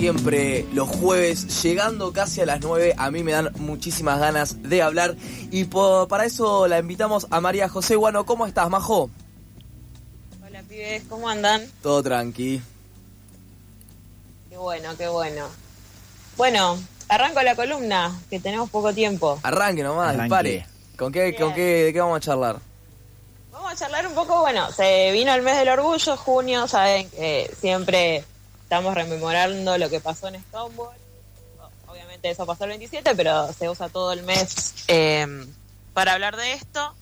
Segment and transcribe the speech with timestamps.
[0.00, 4.80] Siempre los jueves, llegando casi a las 9, a mí me dan muchísimas ganas de
[4.80, 5.14] hablar.
[5.50, 8.24] Y para eso la invitamos a María José Guano.
[8.24, 9.10] ¿Cómo estás, Majo?
[10.42, 11.70] Hola pibes, ¿cómo andan?
[11.82, 12.62] Todo tranqui.
[14.48, 15.44] Qué bueno, qué bueno.
[16.38, 16.78] Bueno,
[17.10, 19.38] arranco la columna, que tenemos poco tiempo.
[19.42, 20.22] Arranque nomás, Arranque.
[20.22, 20.66] dispare.
[20.96, 22.56] ¿Con qué, con qué, ¿De qué vamos a charlar?
[23.52, 27.54] Vamos a charlar un poco, bueno, se vino el mes del orgullo, junio, saben que
[27.60, 28.24] siempre
[28.70, 30.96] estamos rememorando lo que pasó en Stonewall.
[31.88, 35.26] Obviamente eso pasó el 27, pero se usa todo el mes eh,
[35.92, 36.94] para hablar de esto.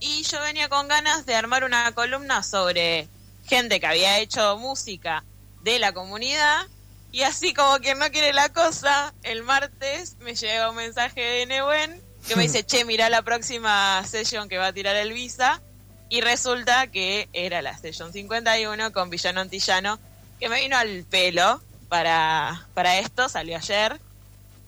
[0.00, 3.08] Y yo venía con ganas de armar una columna sobre
[3.46, 5.24] gente que había hecho música
[5.62, 6.66] de la comunidad.
[7.10, 11.46] Y así como quien no quiere la cosa, el martes me llega un mensaje de
[11.46, 15.62] Newen que me dice, che, mira la próxima session que va a tirar el Visa.
[16.10, 19.98] Y resulta que era la session 51 con Villano Antillano,
[20.44, 23.98] que me vino al pelo para, para esto, salió ayer.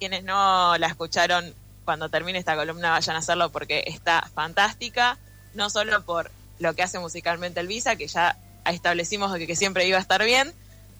[0.00, 1.54] Quienes no la escucharon
[1.84, 5.16] cuando termine esta columna vayan a hacerlo porque está fantástica,
[5.54, 9.86] no solo por lo que hace musicalmente el Visa, que ya establecimos que, que siempre
[9.86, 10.52] iba a estar bien,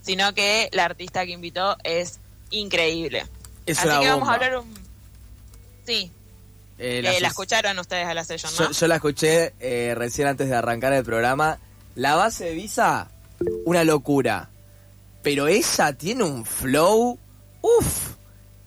[0.03, 3.27] sino que la artista que invitó es increíble.
[3.67, 4.73] Es Así una que vamos a hablar un...
[5.85, 6.13] Sí,
[6.79, 8.67] Eh, eh, la ses- escucharon ustedes a la session, ¿no?
[8.67, 11.59] yo, yo la escuché eh, recién antes de arrancar el programa.
[11.97, 13.09] La base de Visa,
[13.65, 14.49] una locura.
[15.23, 17.19] Pero ella tiene un flow,
[17.61, 18.15] uff,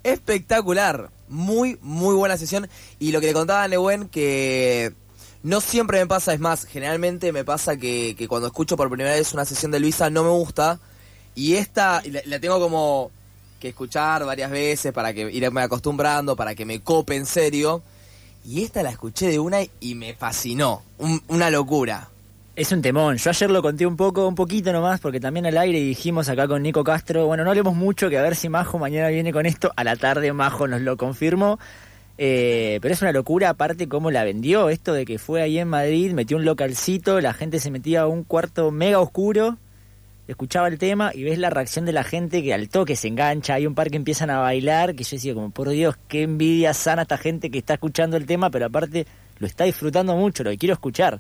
[0.04, 1.10] espectacular.
[1.30, 2.70] Muy, muy buena sesión.
[3.00, 4.94] Y lo que le contaba a Newen, que
[5.42, 9.12] no siempre me pasa, es más, generalmente me pasa que, que cuando escucho por primera
[9.12, 10.80] vez una sesión de Luisa no me gusta.
[11.36, 13.10] Y esta la, tengo como
[13.60, 17.82] que escuchar varias veces para que irme acostumbrando, para que me cope en serio.
[18.46, 20.84] Y esta la escuché de una y me fascinó.
[21.00, 22.10] Un- una locura.
[22.56, 23.18] Es un temón.
[23.18, 26.48] Yo ayer lo conté un poco, un poquito nomás, porque también al aire dijimos acá
[26.48, 29.48] con Nico Castro, bueno, no hablemos mucho, que a ver si Majo mañana viene con
[29.48, 29.72] esto.
[29.76, 31.58] A la tarde Majo nos lo confirmó.
[32.20, 34.70] Eh, pero es una locura, aparte, cómo la vendió.
[34.70, 38.08] Esto de que fue ahí en Madrid, metió un localcito, la gente se metía a
[38.08, 39.58] un cuarto mega oscuro,
[40.28, 43.56] escuchaba el tema y ves la reacción de la gente que al toque se engancha.
[43.56, 46.76] Hay un par que empiezan a bailar, que yo decía, como por Dios, qué envidia
[46.76, 49.08] sana esta gente que está escuchando el tema, pero aparte
[49.40, 51.20] lo está disfrutando mucho, lo quiero escuchar.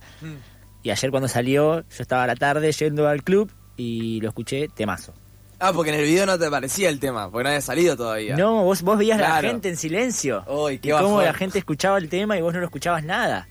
[0.84, 4.68] Y ayer cuando salió, yo estaba a la tarde yendo al club y lo escuché
[4.68, 5.14] temazo.
[5.60, 8.36] Ah, porque en el video no te parecía el tema, porque no había salido todavía.
[8.36, 9.42] No, vos, vos veías Claro.
[9.42, 10.44] la gente en silencio.
[10.48, 13.48] Uy, qué y cómo la gente escuchaba el tema y vos no lo escuchabas nada.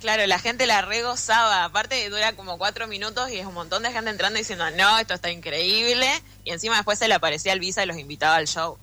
[0.00, 1.64] Claro, la gente la regozaba.
[1.64, 5.14] Aparte, dura como cuatro minutos y es un montón de gente entrando diciendo, no, esto
[5.14, 6.06] está increíble.
[6.44, 8.76] Y encima después se le aparecía el Visa y los invitaba al show.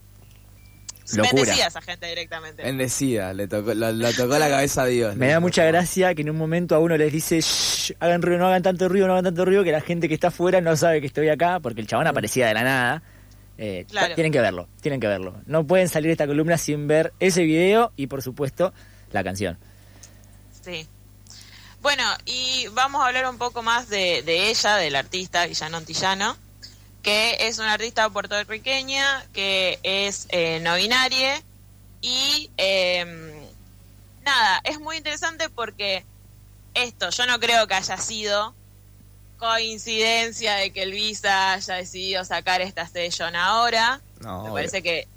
[1.11, 1.31] Locura.
[1.33, 2.63] Bendecía a esa gente directamente.
[2.63, 5.15] Bendecida, le tocó, lo, lo tocó la cabeza a Dios.
[5.15, 8.39] Me da mucha gracia que en un momento a uno les dice, "Shh, hagan ruido,
[8.39, 10.75] no hagan tanto ruido, no hagan tanto ruido, que la gente que está afuera no
[10.77, 13.03] sabe que estoy acá, porque el chabón aparecía de la nada.
[13.57, 14.15] Eh, Claro.
[14.15, 15.35] Tienen que verlo, tienen que verlo.
[15.45, 18.73] No pueden salir de esta columna sin ver ese video y, por supuesto,
[19.11, 19.57] la canción.
[20.63, 20.87] Sí.
[21.81, 26.37] Bueno, y vamos a hablar un poco más de, de ella, del artista Villano Antillano,
[27.03, 31.41] que es una artista puertorriqueña, que es eh, no binaria
[32.01, 33.49] y eh,
[34.23, 36.05] nada, es muy interesante porque
[36.73, 38.55] esto, yo no creo que haya sido
[39.37, 44.01] coincidencia de que el Visa haya decidido sacar esta session ahora.
[44.21, 44.53] No, Me obvio.
[44.53, 45.07] parece que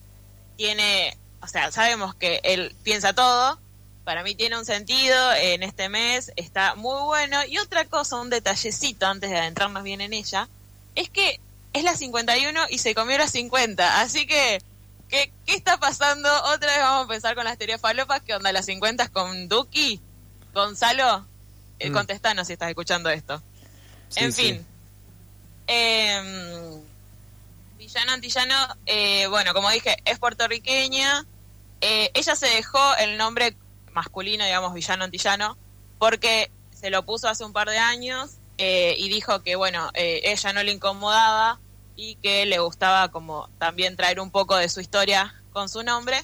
[0.56, 3.58] tiene, o sea, sabemos que él piensa todo.
[4.04, 7.44] Para mí tiene un sentido en este mes, está muy bueno.
[7.46, 10.48] Y otra cosa, un detallecito antes de adentrarnos bien en ella,
[10.94, 11.40] es que
[11.76, 14.00] es la 51 y se comió la 50.
[14.00, 14.60] Así que,
[15.08, 16.28] ¿qué, qué está pasando?
[16.44, 18.22] Otra vez vamos a pensar con las teorías falopas.
[18.22, 18.52] ¿Qué onda?
[18.52, 20.00] ¿Las 50 es con Duki?
[20.54, 21.26] Gonzalo,
[21.78, 21.92] eh, Mm.
[21.92, 23.42] contestanos si estás escuchando esto.
[24.08, 24.42] Sí, en sí.
[24.42, 24.66] fin.
[25.66, 26.80] Em,
[27.78, 28.54] Villano Antillano,
[28.86, 31.24] eh, bueno, como dije, es puertorriqueña.
[31.80, 33.56] Eh, ella se dejó el nombre
[33.92, 35.56] masculino, digamos, Villano Antillano,
[35.98, 40.20] porque se lo puso hace un par de años eh, y dijo que, bueno, eh,
[40.24, 41.58] ella no le incomodaba
[41.96, 46.22] y que le gustaba como también traer un poco de su historia con su nombre.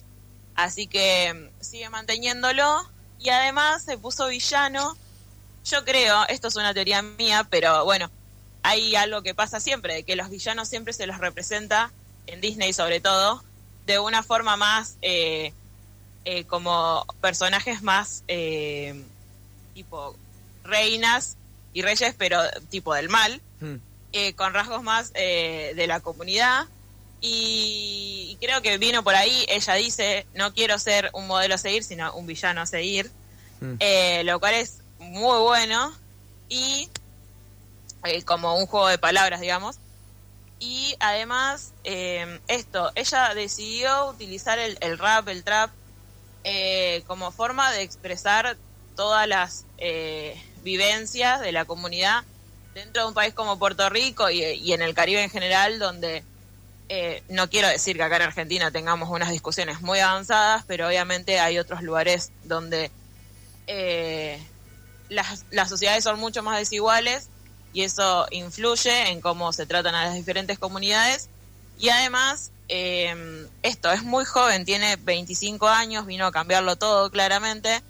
[0.54, 4.96] Así que mm, sigue manteniéndolo y además se puso villano.
[5.64, 8.10] Yo creo, esto es una teoría mía, pero bueno,
[8.62, 11.92] hay algo que pasa siempre, de que los villanos siempre se los representa,
[12.26, 13.42] en Disney sobre todo,
[13.86, 15.52] de una forma más eh,
[16.24, 19.02] eh, como personajes más eh,
[19.74, 20.16] tipo
[20.64, 21.36] reinas
[21.72, 22.40] y reyes, pero
[22.70, 23.76] tipo del mal, Hmm.
[24.12, 26.66] Eh, con rasgos más eh, de la comunidad.
[27.20, 31.58] Y, y creo que vino por ahí, ella dice, no quiero ser un modelo a
[31.58, 33.10] seguir, sino un villano a seguir,
[33.62, 33.76] Hmm.
[33.78, 35.94] eh, lo cual es muy bueno
[36.48, 36.88] y
[38.24, 39.76] como un juego de palabras, digamos.
[40.58, 45.70] Y además, esto, ella decidió utilizar el, el rap, el trap,
[46.42, 48.56] eh, como forma de expresar
[48.96, 52.24] todas las eh, vivencias de la comunidad
[52.74, 56.24] dentro de un país como Puerto Rico y, en el Caribe en general, donde
[56.88, 61.40] eh, no quiero decir que acá en Argentina tengamos unas discusiones muy avanzadas, pero obviamente
[61.40, 62.90] hay otros lugares donde
[63.66, 64.42] eh,
[65.08, 67.28] las, las sociedades son mucho más desiguales
[67.72, 71.28] y eso influye en cómo se tratan a las diferentes comunidades.
[71.78, 77.82] Y además, eh, esto es muy joven, tiene 25 años, vino a cambiarlo todo claramente.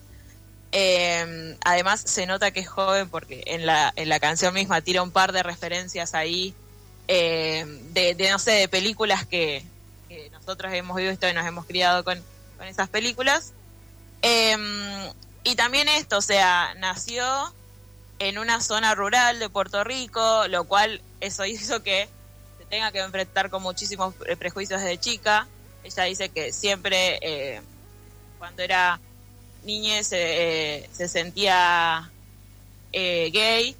[0.73, 5.03] Eh, además, se nota que es joven porque en la, en la canción misma tira
[5.03, 6.55] un par de referencias ahí
[7.09, 9.65] eh, de, de, no sé, de películas que,
[10.31, 12.23] nosotros hemos visto y nos hemos criado con,
[12.59, 13.53] con esas películas.
[14.21, 14.57] Eh,
[15.45, 17.25] y también esto, o sea, nació
[18.19, 22.09] en una zona rural de Puerto Rico, lo cual eso hizo que
[22.59, 25.49] se tenga que enfrentar con muchísimos pre- prejuicios desde chica.
[25.85, 27.61] Ella dice que siempre, eh,
[28.39, 29.01] cuando era
[29.65, 30.19] niña, se,
[30.79, 32.11] eh, se sentía
[32.93, 33.77] eh, gay.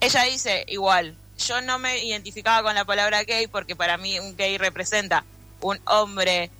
[0.00, 1.16] Ella dice igual,
[1.46, 5.24] yo no me identificaba con la palabra gay porque para mí un gay representa
[5.60, 6.50] un hombre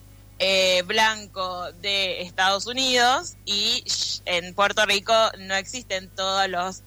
[0.41, 3.85] eh, blanco de Estados Unidos y
[4.25, 6.81] en Puerto Rico no existen todos los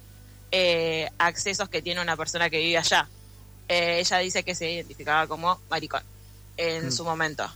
[0.52, 3.08] eh, accesos que tiene una persona que vive allá.
[3.70, 6.04] Eh, ella dice que se identificaba como maricón
[6.58, 6.92] en Mm.
[6.92, 7.50] su momento.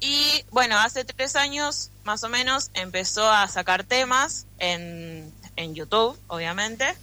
[0.00, 5.74] Em, y bueno, hace tres años más o menos empezó a sacar temas en, en
[5.74, 6.94] YouTube, obviamente,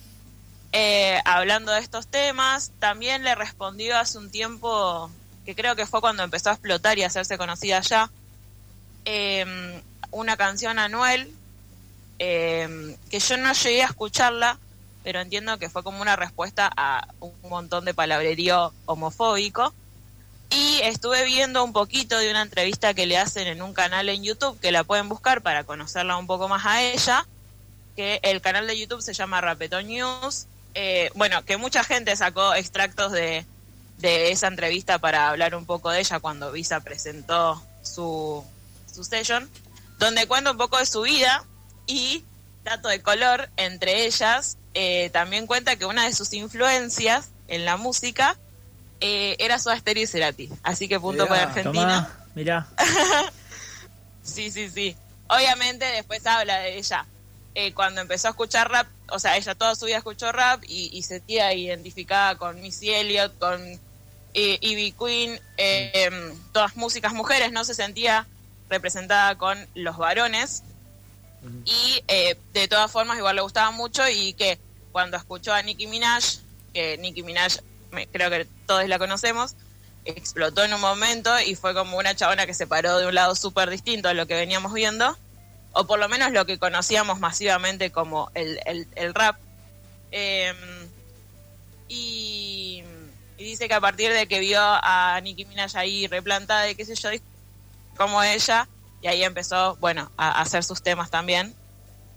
[0.72, 2.72] eh, hablando de estos temas.
[2.80, 5.10] También le respondió hace un tiempo,
[5.46, 8.10] que creo que fue cuando empezó a explotar y a hacerse conocida ya,
[9.06, 11.32] em, una canción anuel
[12.20, 14.58] eh, que yo no llegué a escucharla,
[15.04, 19.74] pero entiendo que fue como una respuesta a un montón de palabrerío homofóbico.
[20.50, 24.24] Y estuve viendo un poquito de una entrevista que le hacen en un canal en
[24.24, 27.26] YouTube, que la pueden buscar para conocerla un poco más a ella,
[27.96, 30.48] que el canal de YouTube se llama Rapetón News.
[30.74, 33.46] Eh, bueno, que mucha gente sacó extractos de,
[33.98, 38.44] de esa entrevista para hablar un poco de ella cuando Visa presentó su,
[38.94, 39.50] su session,
[40.00, 41.44] donde cuenta un poco de su vida
[41.88, 42.24] y
[42.64, 47.78] dato de color, entre ellas, eh, también cuenta que una de sus influencias en la
[47.78, 48.38] música
[49.00, 50.50] eh, era su Stereo y Cerati.
[50.64, 52.08] Así que punto Mirá, para Argentina.
[52.08, 52.68] Tomá, mirá.
[54.28, 54.96] Sí, sí, sí.
[55.30, 57.06] Obviamente después habla de ella.
[57.56, 60.90] Eh, cuando empezó a escuchar rap, o sea, ella toda su vida escuchó rap y,
[60.94, 63.60] y se sentía identificada con Missy Elliott, con
[64.34, 66.12] eh, Ivy Queen, eh,
[66.52, 68.28] todas músicas mujeres, no se sentía
[68.70, 70.64] representada con los varones.
[71.64, 74.60] Y de todas formas igual le gustaba mucho y que
[74.92, 76.24] cuando escuchó a Nicki Minaj,
[76.74, 77.60] que Nicki Minaj
[78.12, 79.56] creo que todos la conocemos,
[80.06, 83.36] explotó en un momento y fue como una chabona que se paró de un lado
[83.36, 85.18] súper distinto a lo que veníamos viendo,
[85.74, 89.38] o por lo menos lo que conocíamos masivamente como el, el- el rap.
[90.12, 90.54] Eh,
[91.90, 92.84] y,
[93.38, 96.96] dice que a partir de que vio a Nicki Minaj ahí replantada y qué sé
[96.96, 97.10] yo,
[97.96, 98.68] como ella,
[99.02, 101.54] y ahí empezó, bueno, a, a hacer sus temas también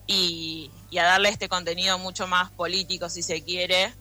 [0.07, 3.93] y, y a darle este contenido mucho más político, si se quiere,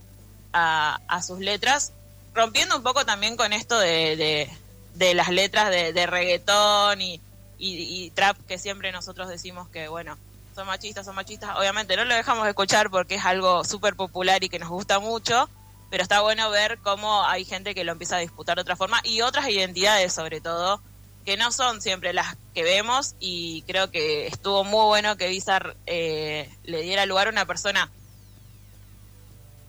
[0.53, 1.93] a, sus letras,
[2.33, 4.49] rompiendo un poco también con esto de,
[4.95, 7.21] de, las letras de, de reggaetón y,
[7.57, 10.17] y, trap que siempre nosotros decimos que, bueno,
[10.55, 11.57] son machistas, son machistas.
[11.57, 14.99] Obviamente no lo dejamos de escuchar porque es algo súper popular y que nos gusta
[14.99, 15.49] mucho,
[15.89, 19.01] pero está bueno ver cómo hay gente que lo empieza a disputar de otra forma
[19.03, 20.81] y otras identidades sobre todo
[21.25, 25.75] que no son siempre las que vemos y creo que estuvo muy bueno que Bizar
[25.85, 27.91] eh, le diera lugar a una persona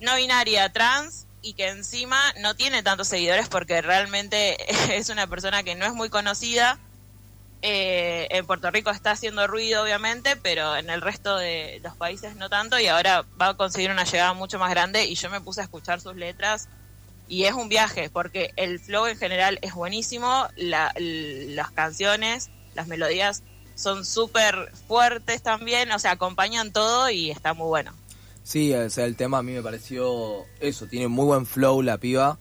[0.01, 4.57] no binaria trans y que encima no tiene tantos seguidores porque realmente
[4.99, 6.81] es una persona que no es muy conocida.
[7.63, 12.35] Eh, en Puerto Rico está haciendo ruido, obviamente, pero en el resto de los países
[12.37, 15.43] no tanto y ahora va a conseguir una llegada mucho más grande y yo me
[15.43, 16.71] puse a escuchar sus letras
[17.27, 22.89] y es un viaje porque el flow en general es buenísimo, la- las canciones, las
[22.89, 28.00] melodías son súper fuertes también, o sea, acompañan todo y está muy bueno.
[28.51, 31.99] Sí, o sea, el tema a mí me pareció eso, tiene muy buen flow la
[31.99, 32.37] piba,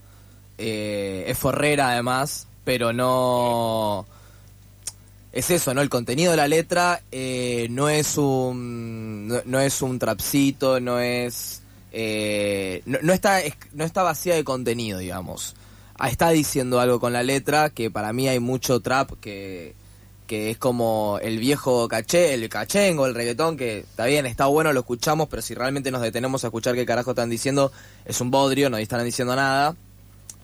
[0.57, 4.07] eh, es forrera además, pero no
[5.31, 5.81] es eso, ¿no?
[5.81, 10.99] El contenido de la letra eh, no es un no, no es un trapcito, no
[10.99, 11.61] es
[11.91, 15.55] eh, no, está es- no está vacía de contenido, digamos.
[15.99, 19.75] Ah, Está diciendo algo con la letra que para mí hay mucho trap que
[20.29, 24.71] que es como el viejo caché, el cachengo, el reggaetón, que está bien, está bueno,
[24.71, 27.71] lo escuchamos, pero si realmente nos detenemos a escuchar qué carajo están diciendo,
[28.05, 29.75] es un bodrio, no están diciendo nada.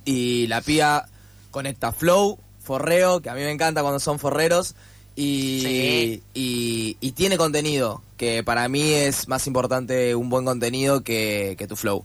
[0.04, 1.06] Y la pía
[1.52, 4.74] conecta flow, forreo, que a mí me encanta cuando son forreros,
[5.16, 6.24] y, Sí.
[6.34, 11.68] y, y tiene contenido, que para mí es más importante un buen contenido que, que
[11.68, 12.04] tu flow.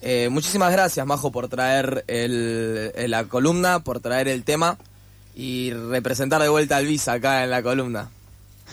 [0.00, 4.78] Eh, muchísimas gracias, Majo, por traer el, el- la columna, por traer el tema
[5.34, 8.10] y representar de vuelta al Visa acá en la columna.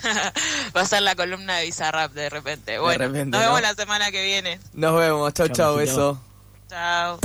[0.75, 2.79] Va a ser la columna de Bizarrap de repente.
[2.79, 3.67] Bueno, repente, nos vemos ¿no?
[3.67, 4.59] la semana que viene.
[4.73, 6.21] Nos vemos, chau, Chau, beso.
[6.69, 7.19] Chao.